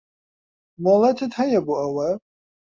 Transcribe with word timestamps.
مۆڵەتت 0.83 1.31
هەیە 1.39 1.59
بۆ 1.65 1.73
ئەوە؟ 1.81 2.09